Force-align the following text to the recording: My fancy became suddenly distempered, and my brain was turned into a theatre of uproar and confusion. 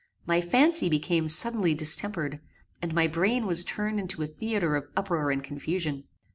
My 0.25 0.41
fancy 0.41 0.89
became 0.89 1.27
suddenly 1.27 1.75
distempered, 1.75 2.39
and 2.81 2.91
my 2.91 3.05
brain 3.05 3.45
was 3.45 3.63
turned 3.63 3.99
into 3.99 4.23
a 4.23 4.25
theatre 4.25 4.75
of 4.75 4.87
uproar 4.97 5.29
and 5.29 5.43
confusion. 5.43 6.05